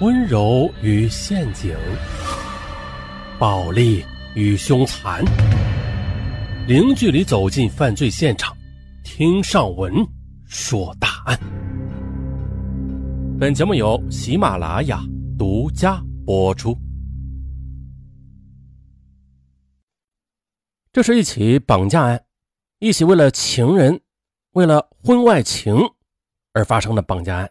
[0.00, 1.76] 温柔与陷阱，
[3.36, 4.04] 暴力
[4.36, 5.24] 与凶残，
[6.68, 8.56] 零距离走进犯罪现场，
[9.02, 9.92] 听上文
[10.46, 11.36] 说大案。
[13.40, 15.02] 本节目由喜马拉雅
[15.36, 16.78] 独家播出。
[20.92, 22.24] 这是一起绑架案，
[22.78, 24.00] 一起为了情人、
[24.52, 25.76] 为了婚外情
[26.52, 27.50] 而发生的绑架案。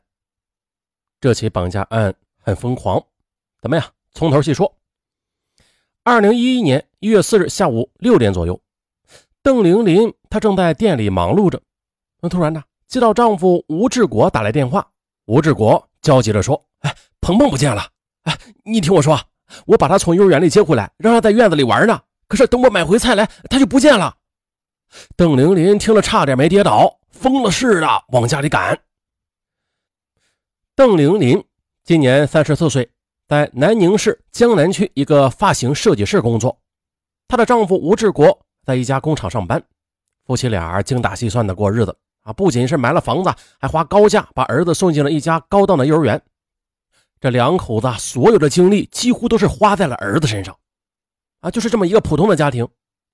[1.20, 2.16] 这起绑架案。
[2.48, 3.06] 很疯狂，
[3.62, 3.86] 怎么样？
[4.14, 4.74] 从头细说。
[6.04, 8.62] 二零一一年一月四日下午六点左右，
[9.44, 11.62] 邓玲玲她正在店里忙碌着，
[12.22, 14.90] 那突然呢，接到丈夫吴志国打来电话。
[15.26, 17.86] 吴志国焦急地说：“哎，鹏鹏不见了！
[18.24, 19.20] 哎，你听我说，
[19.66, 22.02] 我把他从幼儿园里接回来，让他在院子里玩呢。
[22.30, 24.16] 可是等我买回菜来，他就不见了。”
[25.18, 28.80] 邓玲玲听了，差点没跌倒，疯了似的往家里赶。
[30.74, 31.44] 邓玲玲。
[31.88, 32.90] 今年三十四岁，
[33.30, 36.60] 在南宁市江南区一个发型设计室工作。
[37.30, 39.64] 她的丈夫吴志国在一家工厂上班，
[40.26, 46.22] 夫妻俩精打细算的过日子啊，不仅是买了房子，还花高价把儿子送进了一家高档的幼儿园。
[47.22, 50.54] 这两口子所有的精力几乎都是花在了儿子身上
[51.40, 52.68] 啊，就是这么一个普通的家庭，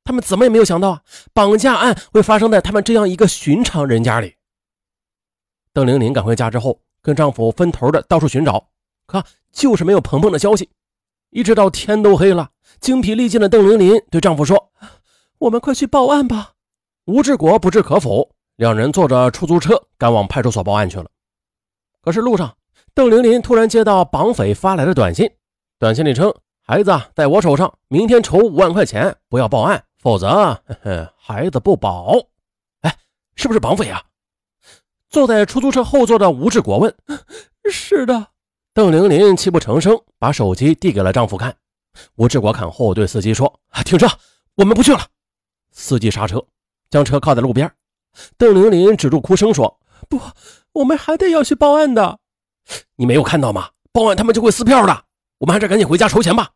[0.03, 4.33] 他们怎么也没有想到啊，绑架案会发生在他们这样一个寻常人家里。
[5.71, 6.79] 邓玲玲赶回家之后。
[7.03, 8.69] 跟丈夫分头的到处寻找，
[9.05, 10.69] 可就是没有鹏鹏的消息。
[11.29, 14.71] 一直到天都黑了，精疲力尽的邓玲玲对丈夫说
[15.39, 16.53] ：“我们快去报案吧。”
[17.05, 21.09] 吴志国不置可否，两人坐着出租车赶往派出所报案去了。
[22.01, 22.55] 可是路上，
[22.93, 25.29] 邓玲玲突然接到绑匪发来的短信，
[25.77, 26.33] 短信里称
[26.65, 32.15] ：“孩子在我手上，明天筹五万块钱，不要报案，否则呵呵 孩子不保。”
[32.81, 32.95] 哎，
[33.35, 34.01] 是不是绑匪啊？
[35.13, 36.91] 坐在出租车后座的吴志国问
[37.71, 38.29] ：“是的。”
[38.73, 41.55] 邓玲玲泣不成声，把手机递给了丈夫看。
[42.15, 44.07] 吴志国看后对司机说：“停车，
[44.55, 45.05] 我们不去了。”
[45.71, 46.43] 司机刹车，
[46.89, 47.71] 将车靠在路边。
[48.39, 49.79] 邓玲玲止住哭声说
[50.09, 50.19] ：“不，
[50.71, 52.17] 我们还得要去报案的。
[52.95, 53.69] 你没有看到吗？
[53.91, 55.05] 报案他们就会撕票的。
[55.37, 56.49] 我们还是赶紧回家筹钱吧。”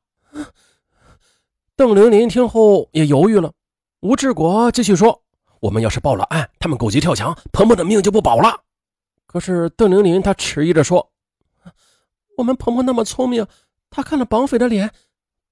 [1.77, 3.53] 邓玲玲听后也犹豫了。
[3.99, 5.21] 吴志国继续说。
[5.59, 8.61] 我们要是报了案，他们狗急跳墙，鹏鹏的命就不保了。
[9.25, 11.11] 可是邓玲玲她迟疑着说
[12.37, 13.45] ：“我们鹏鹏那么聪明，
[13.89, 14.91] 他看了绑匪的脸，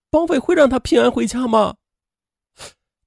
[0.10, 1.76] 绑匪会让他平安回家吗？”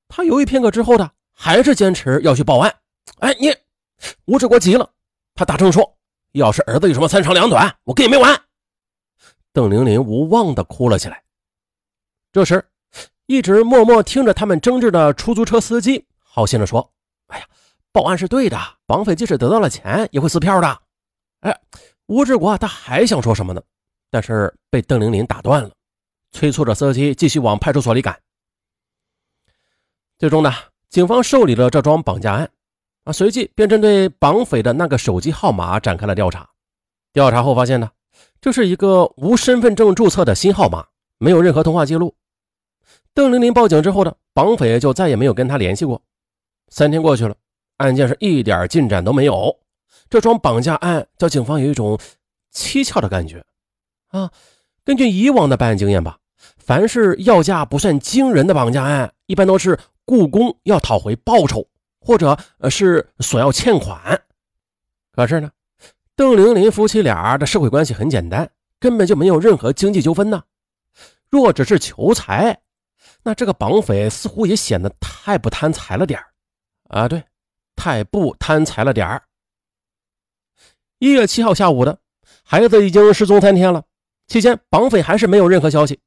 [0.08, 2.74] 他犹豫片刻之后的，还是坚持要去报案。
[3.20, 3.54] 哎，你
[4.26, 4.90] 吴志国急了，
[5.34, 5.96] 他大声说
[6.32, 8.38] ：“要是儿子有什么三长两短，我跟你没完！”
[9.52, 11.22] 邓玲玲无望的哭了起来。
[12.32, 12.64] 这时，
[13.26, 16.04] 一直默默听着他们争执的出租车司机。
[16.30, 16.92] 好心的说
[17.28, 17.46] ：“哎呀，
[17.90, 20.80] 报案是对的，绑匪即使得到了钱，也会撕票的。”
[21.40, 21.60] 哎，
[22.06, 23.62] 吴志国他还想说什么呢？
[24.10, 25.70] 但是被邓玲玲打断了，
[26.32, 28.18] 催促着司机继续往派出所里赶。
[30.18, 30.52] 最终呢，
[30.90, 32.50] 警方受理了这桩绑架案，
[33.04, 36.48] 啊，随即便针对绑匪的那个手机号码展开了调查。
[37.12, 37.90] 调查后发现呢，
[38.40, 40.86] 这是一个无身份证注册的新号码，
[41.18, 42.14] 没有任何通话记录。
[43.14, 46.02] 邓玲玲报警之后呢，绑匪就再也没有跟他联系过。
[46.70, 47.34] 三天过去了，
[47.78, 49.56] 案件是一点进展都没有。
[50.10, 51.98] 这桩绑架案叫警方有一种
[52.52, 53.44] 蹊跷的感觉
[54.08, 54.30] 啊。
[54.84, 56.18] 根据以往的办案经验吧，
[56.56, 61.66] 凡是要价不算惊人的绑架案，一般都是雇工要讨回报酬，
[62.00, 62.38] 或者
[62.70, 64.22] 是索要欠款。
[65.12, 65.50] 可是呢，
[66.16, 68.48] 邓玲玲夫妻俩的社会关系很简单，
[68.80, 70.42] 根本就没有任何经济纠纷呢。
[71.28, 72.58] 若只是求财，
[73.22, 76.26] 那这个绑匪似乎也显得太不贪财了点儿。
[76.88, 77.22] 啊，对，
[77.76, 79.22] 太不贪财了点儿。
[80.98, 81.98] 一月七号下午的，
[82.42, 83.84] 孩子已经失踪三天了，
[84.26, 86.00] 期间绑匪还是没有任何消息。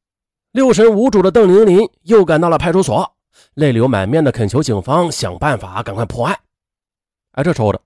[0.51, 3.15] 六神无主的邓玲玲又赶到了派出所，
[3.53, 6.37] 泪流满面的恳求警方想办法赶快破案。
[7.33, 7.81] 哎，这时候的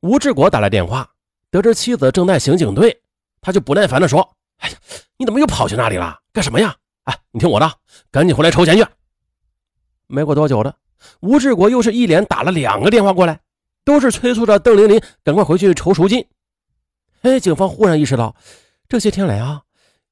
[0.00, 1.08] 吴志国打来电话，
[1.50, 3.00] 得知妻子正在刑警队，
[3.40, 4.28] 他就不耐烦的说
[4.58, 4.76] ：“哎呀，
[5.16, 6.18] 你怎么又跑去那里了？
[6.32, 6.74] 干什么呀？
[7.04, 7.72] 哎，你听我的，
[8.10, 8.84] 赶紧回来筹钱去。”
[10.08, 10.74] 没过多久的。
[11.20, 13.40] 吴志国又是一连打了两个电话过来，
[13.84, 16.26] 都是催促着邓玲玲赶快回去筹赎金。
[17.22, 18.34] 哎，警方忽然意识到，
[18.88, 19.62] 这些天来啊，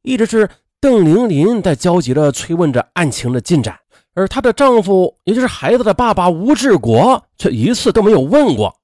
[0.03, 0.49] 一直是
[0.81, 3.81] 邓玲玲在焦急地催问着案情的进展，
[4.15, 8.77] 而她的丈夫，也就是孩子的爸爸吴志国，却一次都没有问过。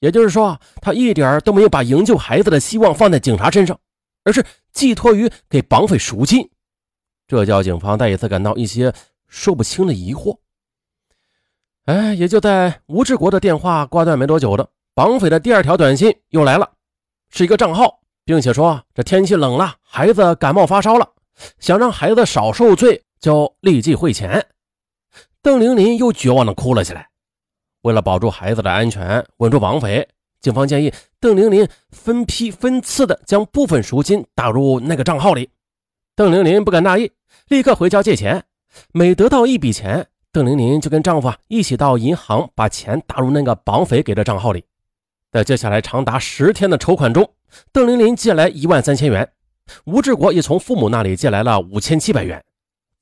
[0.00, 3.78] 也就是说，他一点都没有把营救孩子的希望放在警察身上，
[4.24, 6.48] 而是寄托于给绑匪赎金。
[7.28, 8.94] 这叫警方再一次感到一些
[9.28, 10.38] 说不清的疑惑。
[11.86, 16.70] 哎，也就在吴志国的电话挂断没多久的，绑匪的第二条短信又来了，
[17.30, 21.08] 是一个账号并且说这天气冷了，孩子感冒发烧了，
[21.58, 24.46] 想让孩子少受罪，就立即汇钱。
[25.42, 27.08] 邓玲玲又绝望的哭了起来。
[27.82, 30.06] 为了保住孩子的安全，稳住绑匪，
[30.42, 35.48] 警方建议邓玲玲分批分次的将部分赎金打入那个账号里。
[36.14, 37.10] 邓玲玲不敢大意，
[37.48, 38.44] 立刻回家借钱。
[38.92, 44.64] 每得到一笔钱，邓玲玲就跟丈夫啊一起到银行把钱打入那个绑匪给的账号里。
[45.32, 47.32] 在接下来长达十天的筹款中，
[47.72, 49.28] 邓玲玲借来一万三千元，
[49.84, 52.44] 吴志国也从父母那里借来了五千七百元。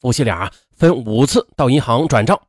[0.00, 2.40] 夫妻俩分五次到银行转账。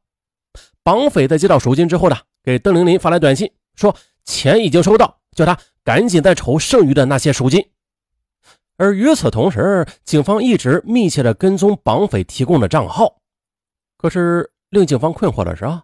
[0.81, 3.93] 绑匪在接到赎金之后呢，给邓玲玲发来短信，说
[4.23, 7.69] 钱已经收到，叫她赶紧再筹剩余的那些赎金。
[8.77, 13.17] 而与此同时，警方一直密切的跟踪绑匪提供的账号。
[13.97, 15.83] 可是令警方困惑的是啊，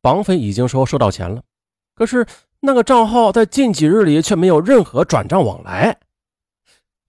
[0.00, 1.42] 绑匪已经说收到钱了，
[1.94, 2.26] 可是
[2.60, 5.98] 那个账号在近几日里却没有任何转账往来。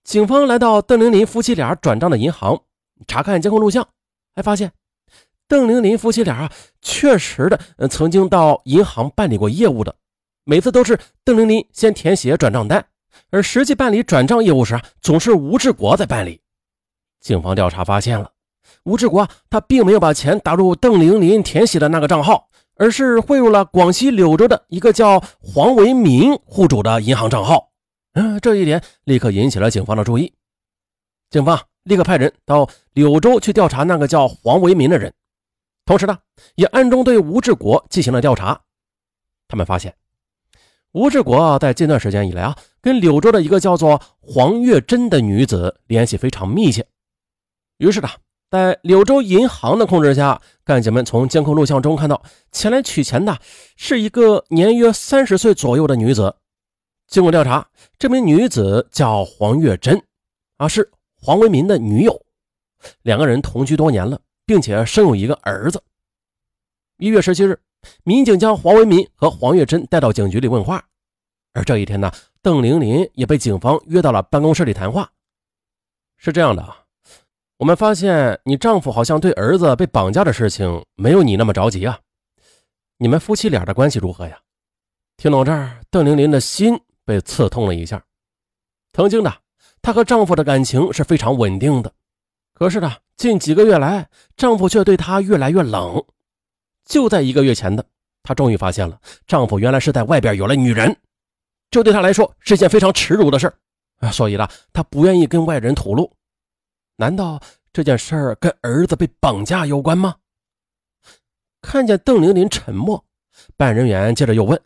[0.04, 2.62] 警方来到邓玲玲夫妻俩转账的银行，
[3.08, 3.88] 查看监控录像，
[4.36, 4.72] 还发现
[5.48, 9.96] 邓玲玲夫妻俩确实的曾经到银行办理过业务的，
[10.44, 12.86] 每次都是邓玲玲先填写转账单。
[13.32, 16.40] 而实际办理转账业务时啊，总是吴志国在办理。
[17.20, 18.32] 警方调查发现了，
[18.84, 27.72] 吴志国他并没有把钱打入邓玲玲填写的那个账号，而是汇入了广西柳州的一个叫黄维民户主的银行账号。
[28.14, 30.34] 嗯，这一点立刻引起了警方的注意。
[31.30, 35.14] 警方立刻派人到柳州去调查那个叫黄维民的人，
[35.86, 36.18] 同时呢，
[36.56, 38.62] 也暗中对吴志国进行了调查。
[39.48, 39.94] 他们发现。
[40.94, 46.88] 吴志国在近段时间以来啊，跟柳州的一个叫做黄月珍的女子联系非常密切。
[47.78, 48.10] 于是呢，
[48.50, 53.38] 在柳州银行的控制下，干警们从监控录像中看到，前来取钱的
[53.76, 56.36] 是一个年约三十岁左右的女子。
[57.08, 57.68] 经过调查，
[58.00, 60.02] 这名女子叫黄月珍，
[60.58, 60.90] 啊，是
[61.22, 62.22] 黄为民的女友，
[63.02, 65.82] 两个人同居多年了，并且生有一个儿子。
[66.98, 67.60] 一月十七日。
[68.04, 70.84] 民警将黄文民和黄月珍带到警局里问话，
[71.54, 72.12] 而这一天呢，
[72.42, 75.10] 邓玲玲也被警方约到了办公室里谈话。
[76.18, 76.76] 是这样的啊，
[77.58, 82.00] 我们发现你丈夫好像对儿子被绑架的事情没有你那么着急啊。
[82.98, 84.40] 你们夫妻俩的关系如何呀？
[85.18, 88.04] 听到这儿，邓玲玲的心被刺痛了一下。
[88.94, 89.34] 曾经的
[89.82, 91.92] 她和丈夫的感情是非常稳定的，
[92.54, 96.04] 可是呢，近几个月来，丈夫却对她越来越冷。
[96.86, 97.84] 就在一个月前的，
[98.22, 100.96] 她终于发现了丈夫原来是在外边有了女人，
[101.72, 103.52] 这对她来说是件非常耻辱的事
[103.98, 104.12] 啊！
[104.12, 106.12] 所以呢，她不愿意跟外人吐露。
[106.98, 107.40] 难道
[107.72, 110.16] 这件事儿跟儿子被绑架有关吗？
[111.62, 113.04] 看见邓玲玲沉默，
[113.56, 114.60] 办案人员接着又问：“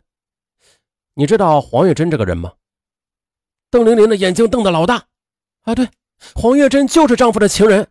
[1.14, 2.52] 你知道黄月珍这个人吗？”
[3.70, 5.04] 邓玲玲的眼睛瞪得老大。
[5.62, 5.88] 啊，对，
[6.34, 7.86] 黄月珍就是丈夫的情人。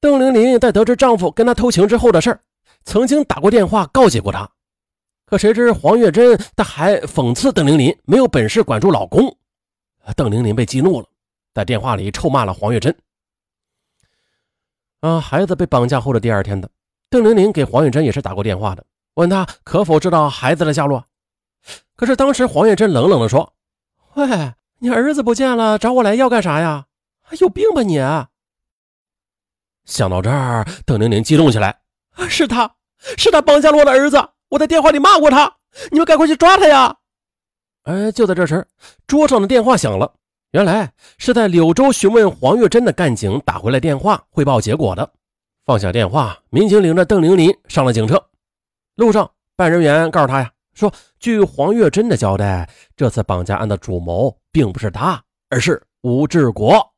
[0.00, 2.40] 邓玲玲在得知丈夫跟她偷情之后的事儿。
[2.84, 4.50] 曾经打过电话告诫过她，
[5.26, 9.36] 可谁知黄月珍她还讽刺邓玲玲没有本事管住老公。
[10.16, 11.06] 邓玲玲被激怒了，
[11.52, 12.96] 在电话里臭骂了黄月珍。
[15.00, 16.68] 啊，孩子被绑架后的第二天的，
[17.08, 18.84] 邓玲玲给黄玉珍也是打过电话的，
[19.14, 21.04] 问她可否知道孩子的下落。
[21.96, 23.54] 可是当时黄玉珍冷冷地说
[24.14, 26.86] ：“喂，你儿子不见了，找我来要干啥呀？
[27.40, 27.98] 有病吧你！”
[29.84, 31.80] 想到这儿，邓玲玲激动起来
[32.28, 32.74] ：“是他！”
[33.16, 35.56] 是他绑架了我的儿子，我在电话里骂过他，
[35.92, 36.96] 你们赶快去抓他呀！
[37.84, 38.66] 哎，就在这时，
[39.06, 40.12] 桌上的电话响了，
[40.52, 45.12] 原来是在柳州询问黄月珍的干警打回来电话汇报结果的。
[45.66, 48.22] 放下电话，民警领着邓玲玲上了警车。
[48.94, 50.90] 路上，办人员告诉他呀，说
[51.20, 56.94] 据黄月珍的交代，这次绑架案的主谋并不是他，而是吴志国，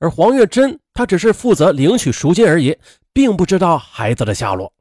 [0.00, 2.76] 而黄月珍他只是负责领取赎金而已，
[3.12, 4.72] 并不知道孩子的下落。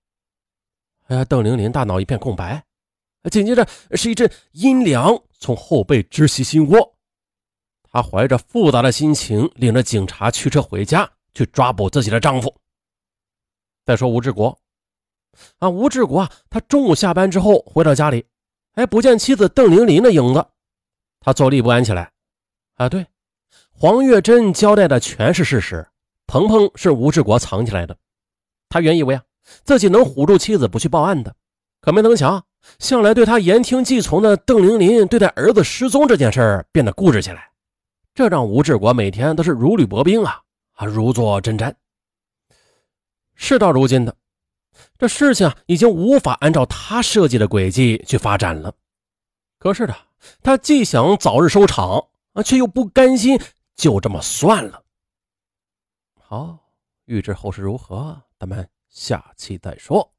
[1.10, 2.64] 哎呀，邓玲玲大脑一片空白，
[3.30, 6.96] 紧接着是一阵阴凉从后背直袭心窝。
[7.92, 12.56] 她怀着复杂的心情，领着警察驱车回家去抓捕自己的丈夫。
[13.86, 14.58] 再说吴志国，
[15.58, 18.26] 啊，吴志国啊，他中午下班之后回到家里，
[18.74, 20.46] 哎，不见妻子邓玲玲的影子，
[21.20, 22.12] 他坐立不安起来。
[22.76, 23.06] 啊，对，
[23.72, 25.88] 黄月珍交代的全是事实，
[26.28, 27.98] 鹏鹏是吴志国藏起来的，
[28.70, 29.24] 他原以为啊。
[29.64, 31.36] 自己能唬住妻子不去报案的，
[31.82, 32.46] 可没曾想，
[32.78, 37.49] 向来对他言听计从的邓玲玲对待儿子失踪这件事变得固执起来，
[38.20, 41.74] 这让吴志国每天都是如履薄冰啊，啊，如坐针毡。
[43.34, 44.14] 事到如今的，
[44.98, 48.76] 这事情已经无法按照他设计的轨迹去发展了。
[49.58, 49.96] 可是呢，
[50.44, 53.40] 他既想早日收场，啊，却又不甘心
[53.78, 54.84] 就这么算了。
[56.20, 56.60] 好，
[57.06, 60.14] 欲知后事如何，咱们下期再说。